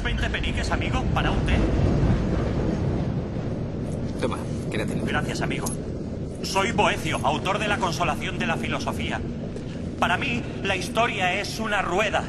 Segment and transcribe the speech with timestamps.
[0.00, 1.58] ¿Tendrás 20 peniques, amigo, para un té?
[4.20, 4.38] Toma,
[4.70, 5.04] quédatelo.
[5.04, 5.66] Gracias, amigo.
[6.42, 9.20] Soy Boecio, autor de La Consolación de la Filosofía.
[9.98, 12.24] Para mí, la historia es una rueda.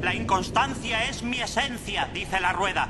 [0.00, 2.88] La inconstancia es mi esencia, dice la rueda.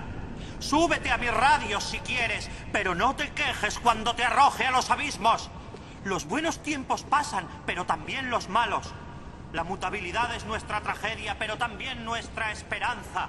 [0.60, 4.90] Súbete a mi radio si quieres, pero no te quejes cuando te arroje a los
[4.90, 5.50] abismos.
[6.04, 8.92] Los buenos tiempos pasan, pero también los malos.
[9.52, 13.28] La mutabilidad es nuestra tragedia, pero también nuestra esperanza.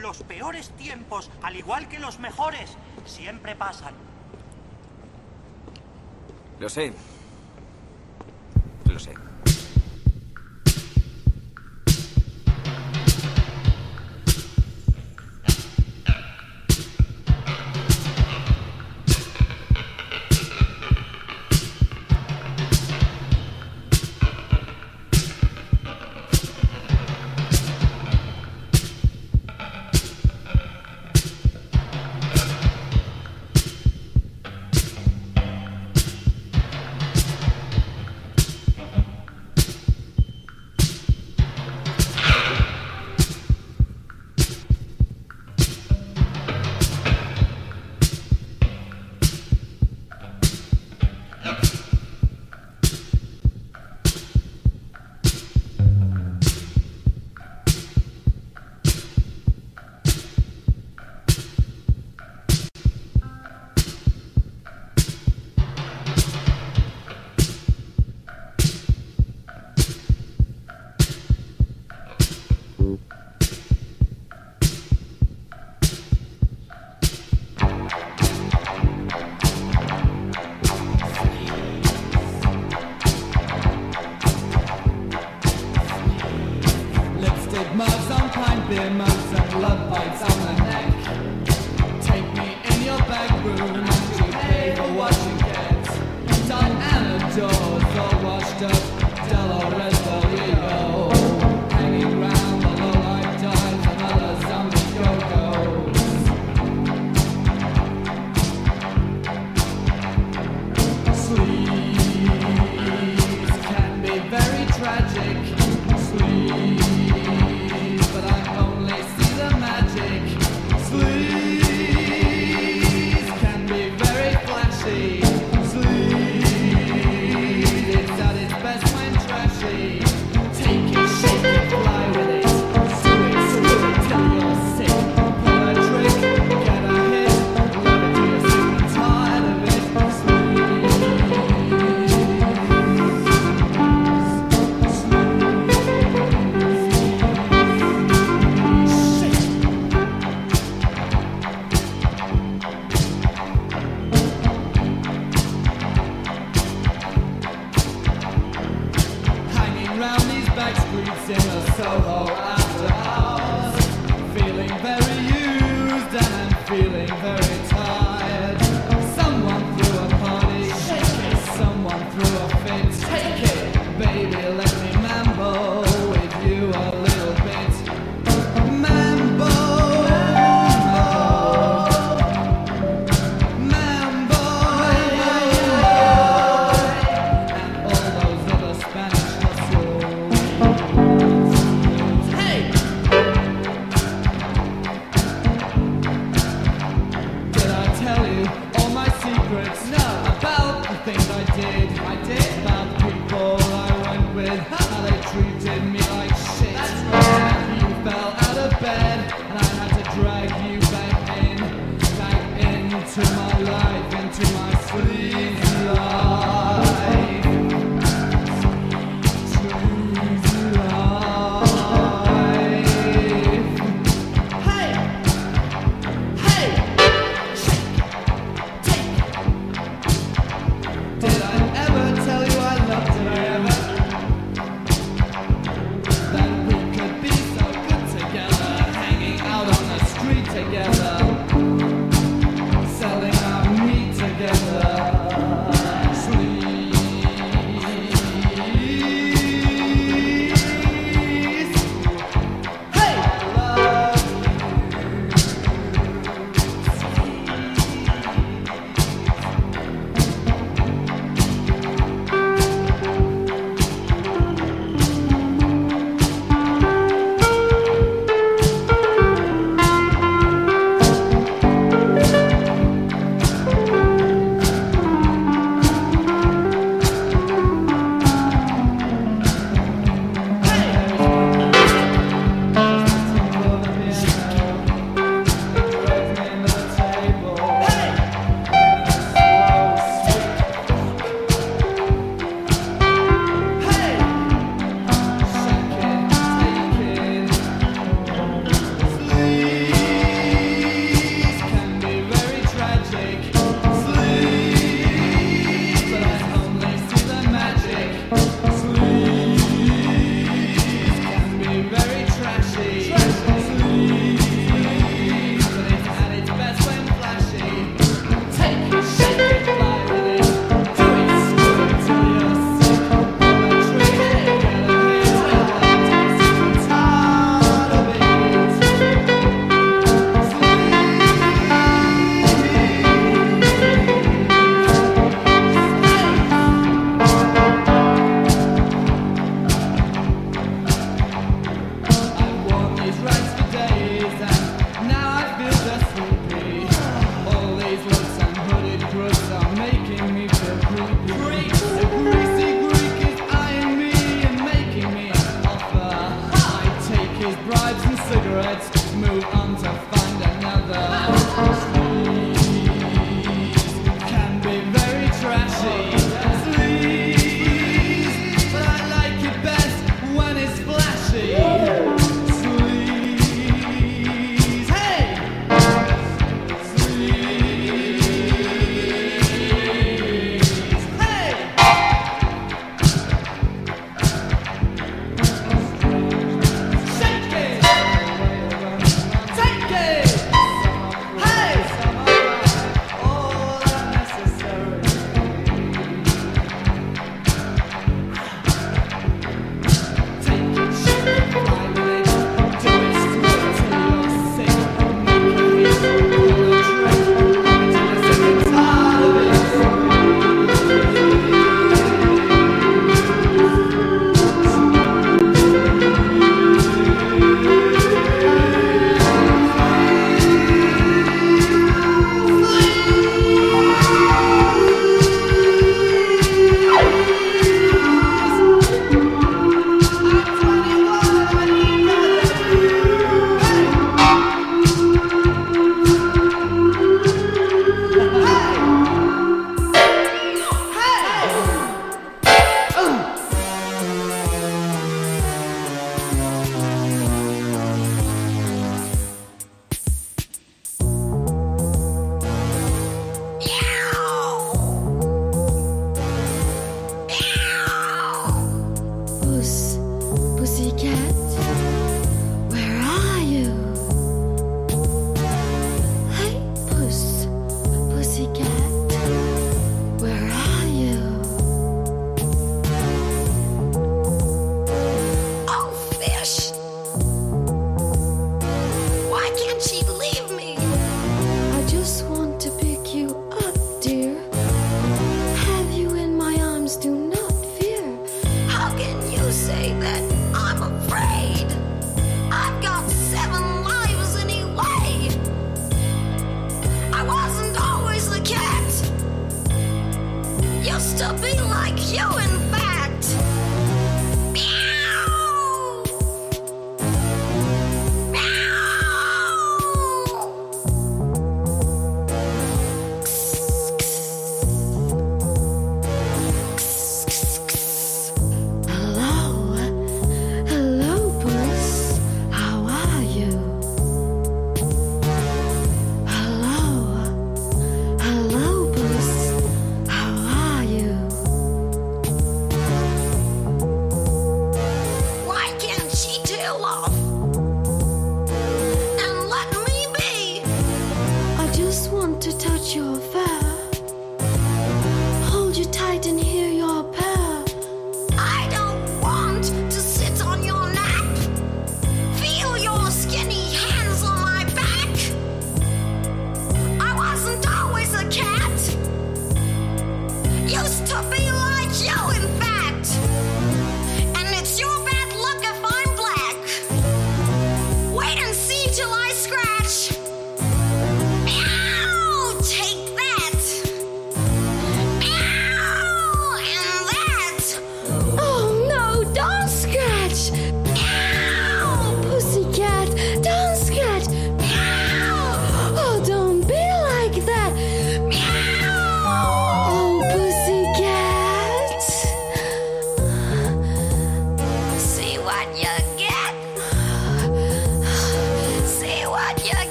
[0.00, 3.92] Los peores tiempos, al igual que los mejores, siempre pasan.
[6.58, 6.94] Lo sé.
[8.86, 9.12] Lo sé.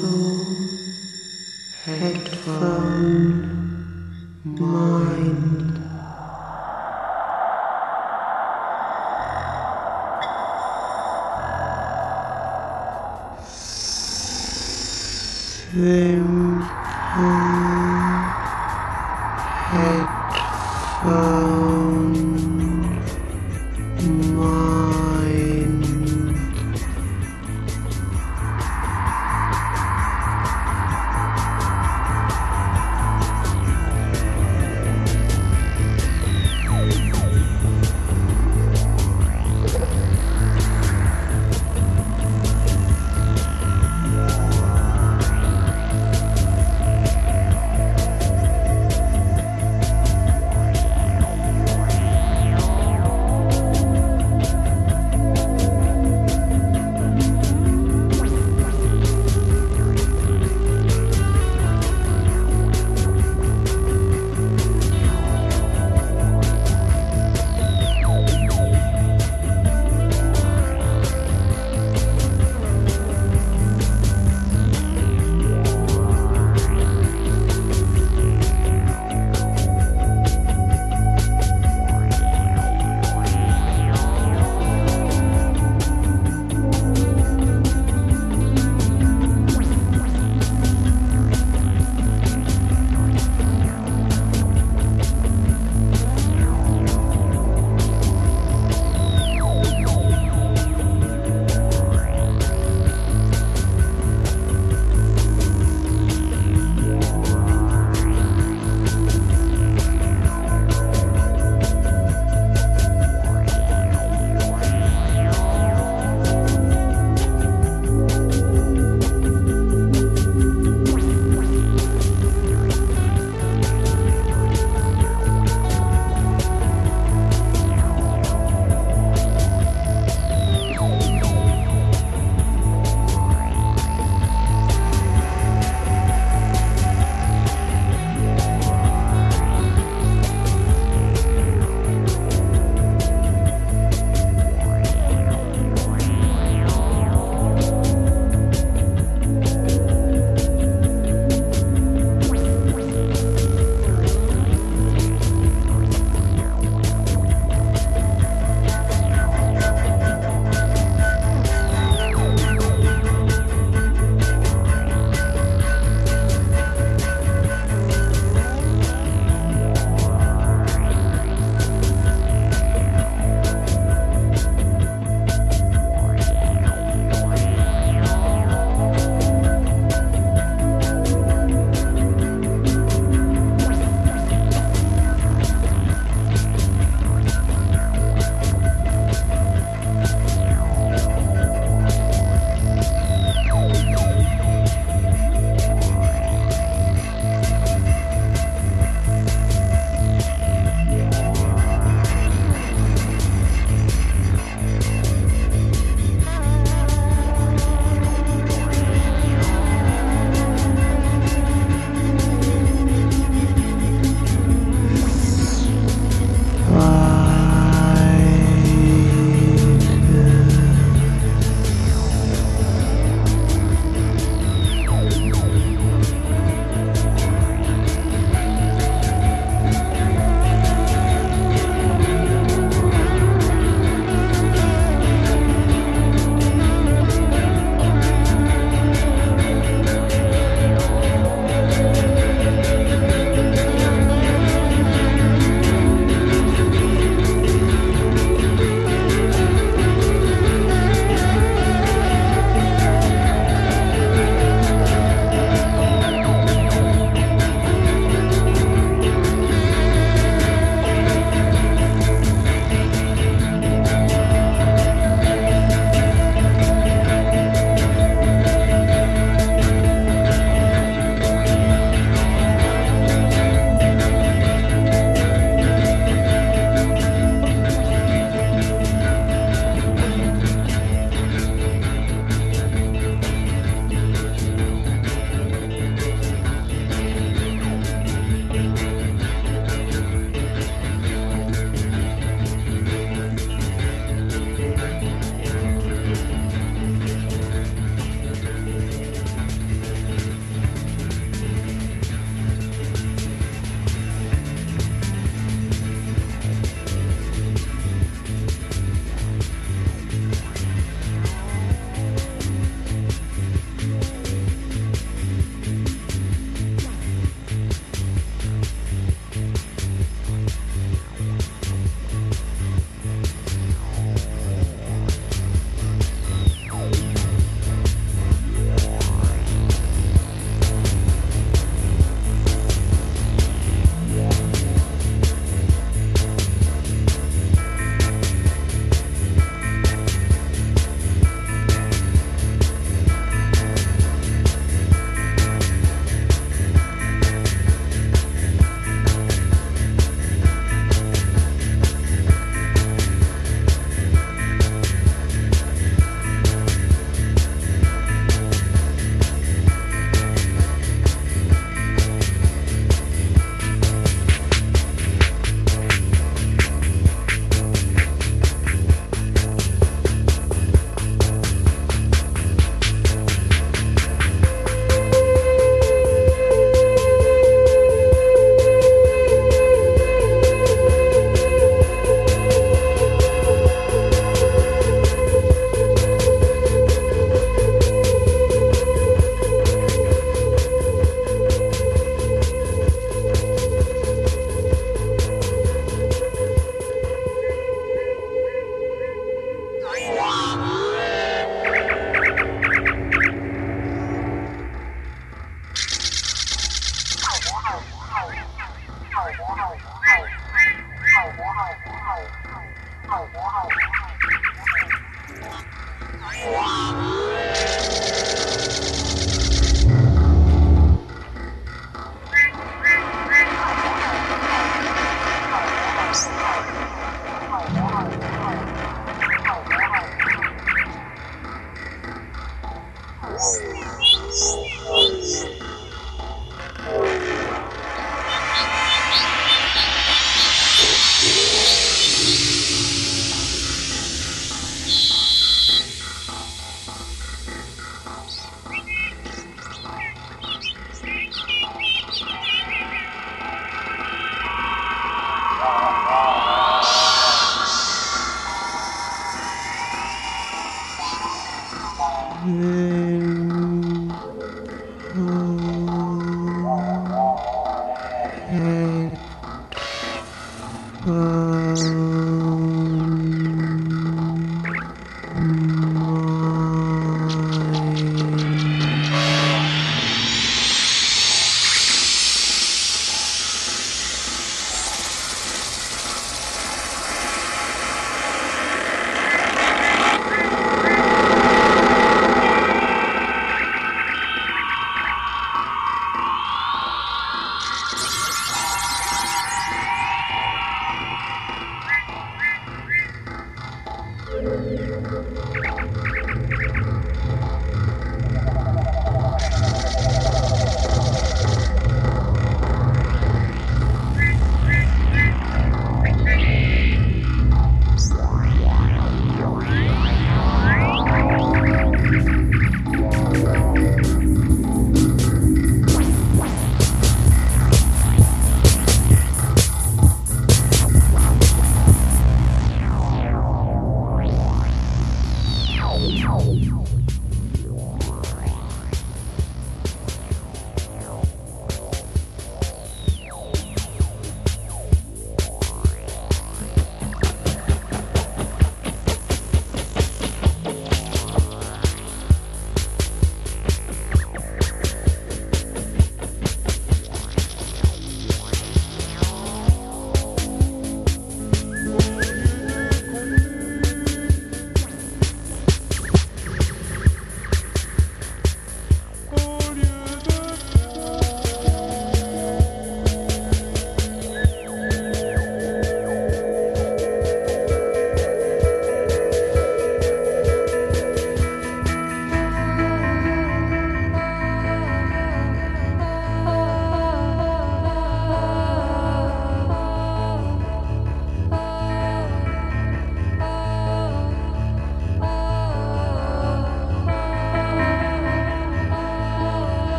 [0.00, 0.94] home,
[1.84, 3.42] headphone,
[4.44, 5.71] mind.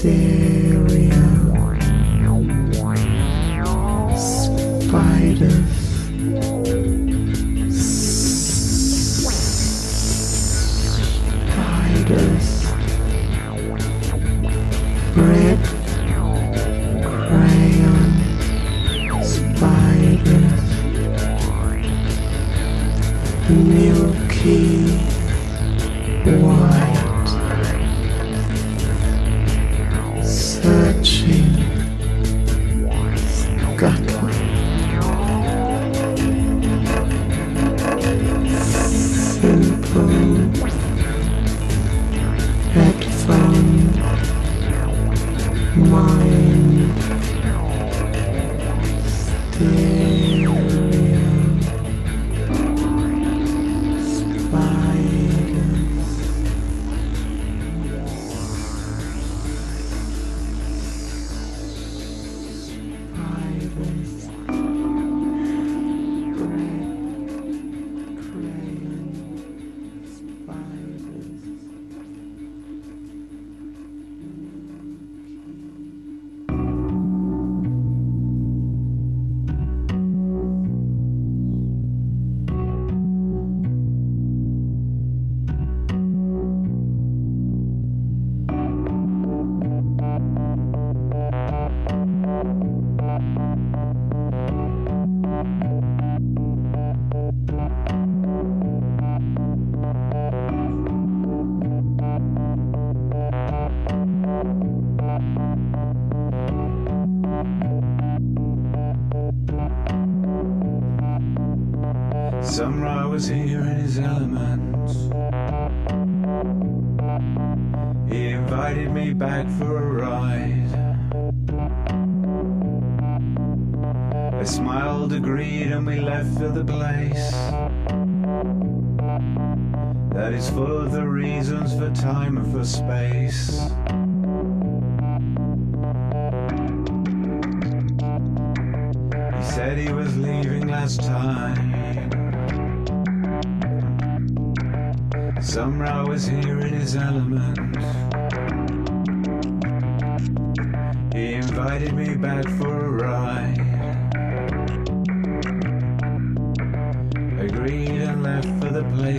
[0.00, 1.19] Stereo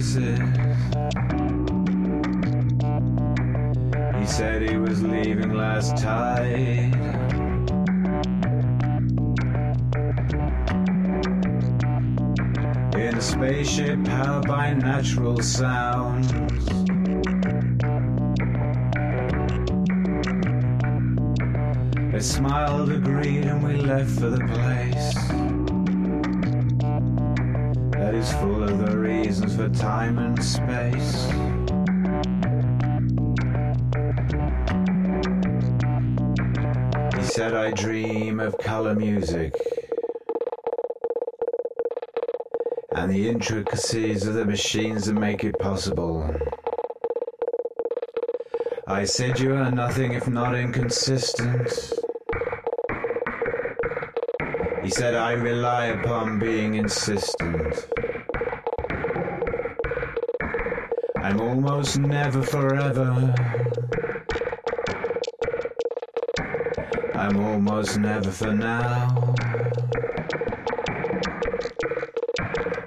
[0.01, 0.07] He
[4.25, 6.95] said he was leaving last tide.
[12.95, 16.31] In a spaceship powered by natural sounds.
[22.11, 25.00] I smiled, agreed, and we left for the place
[38.91, 39.53] color music
[42.95, 46.29] and the intricacies of the machines that make it possible.
[48.87, 51.93] I said, You are nothing if not inconsistent.
[54.83, 57.87] He said, I rely upon being insistent.
[61.17, 63.60] I'm almost never forever.
[67.21, 69.35] I'm almost never for now.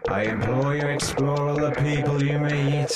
[0.08, 2.90] I implore you, explore all the people you meet.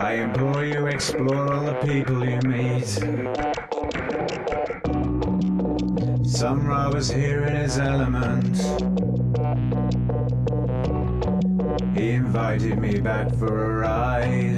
[0.00, 2.88] I implore you, explore all the people you meet.
[6.28, 8.56] Some was here in his element.
[11.96, 14.55] He invited me back for a ride.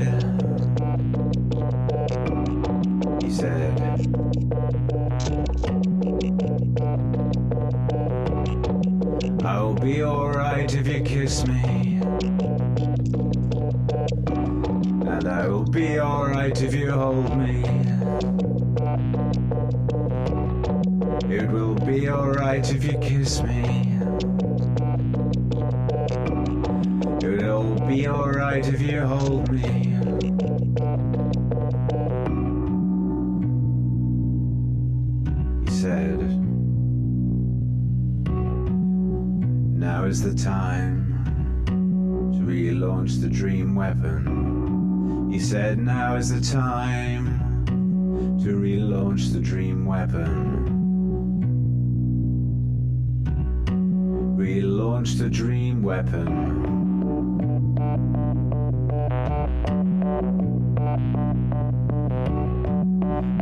[55.75, 56.29] Weapon.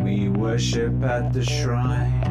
[0.03, 2.23] We worship at the shrine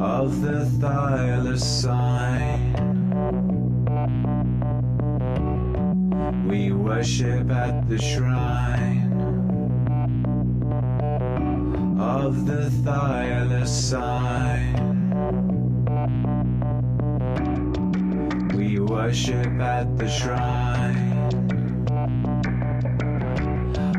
[0.00, 2.18] of the thylacine.
[6.48, 9.12] We worship at the shrine
[12.00, 14.74] of the thylacine.
[14.74, 14.77] We
[19.08, 21.16] worship at the shrine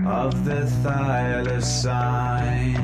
[0.05, 2.77] of the thylacine.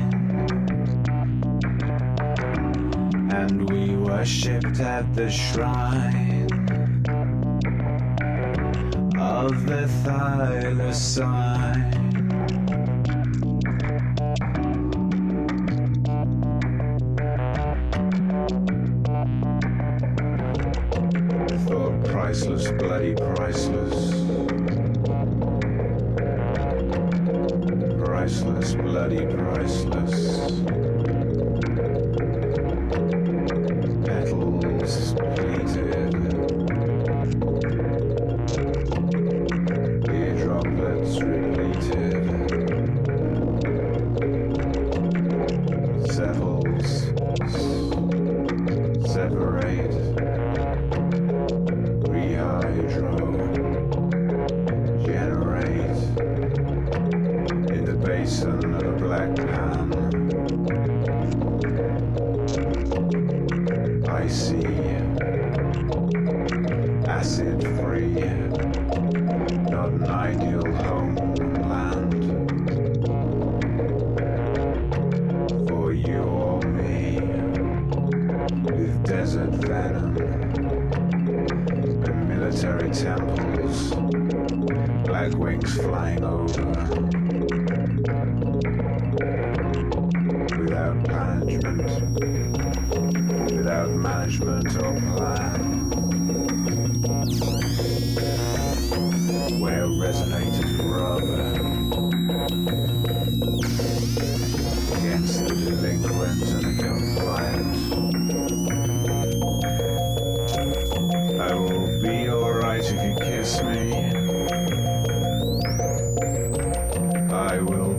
[3.32, 6.50] And we worshipped at the shrine
[9.16, 11.95] of the thylacine.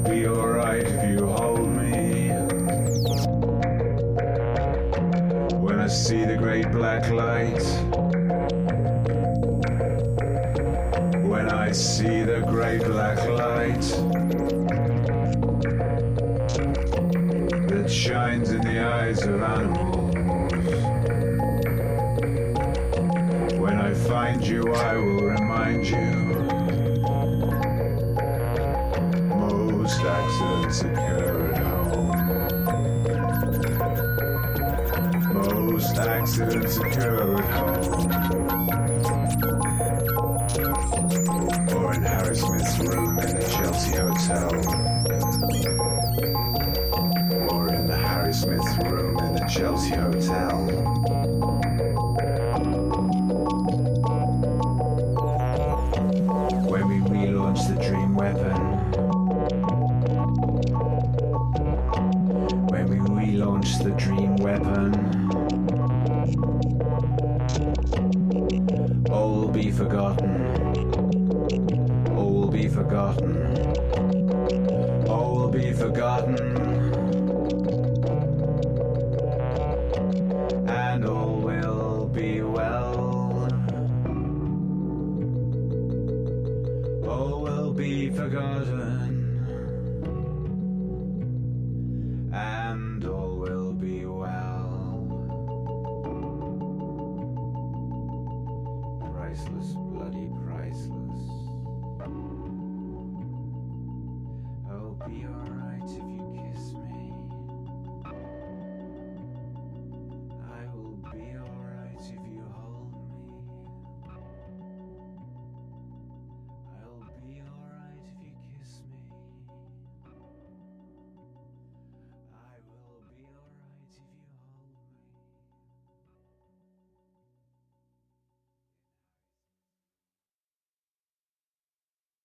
[0.03, 1.46] be alright if you hold.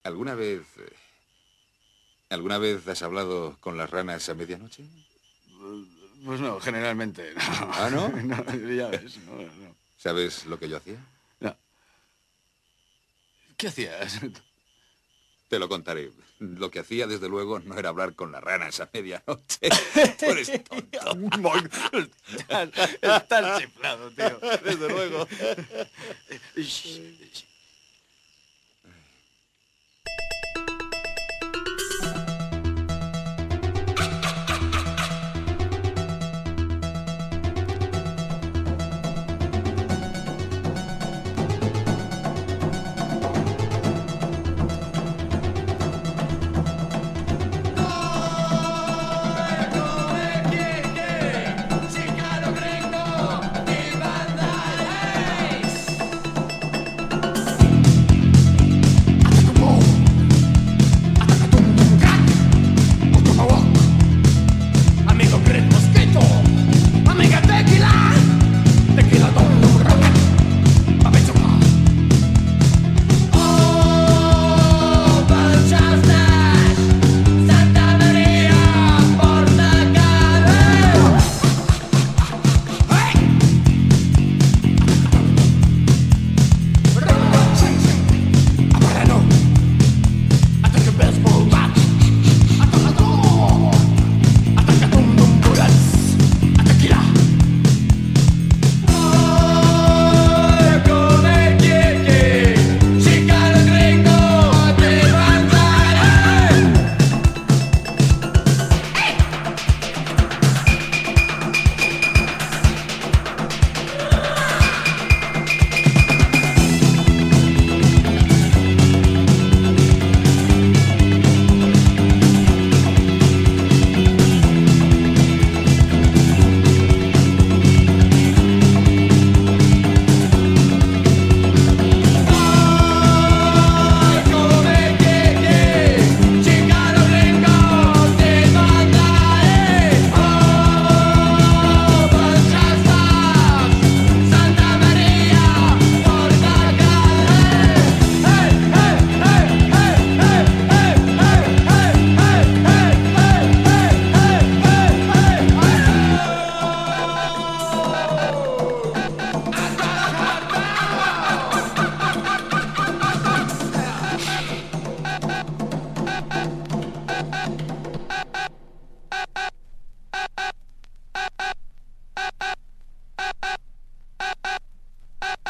[0.04, 0.62] ¿Alguna vez...
[0.78, 0.92] Eh,
[2.30, 4.84] ¿Alguna vez has hablado con las ranas a medianoche?
[6.24, 7.40] Pues no, generalmente no.
[7.72, 8.08] ¿Ah, no?
[8.76, 10.96] ya ves, no, ¿Sabes lo que yo hacía?
[11.40, 11.54] No.
[13.56, 14.20] ¿Qué hacías?
[15.48, 16.10] Te lo contaré.
[16.38, 19.68] Lo que hacía, desde luego, no era hablar con las ranas a medianoche.
[20.18, 20.98] Tú eres tonto.
[23.60, 24.40] chiflado, tío.
[24.64, 25.28] Desde luego.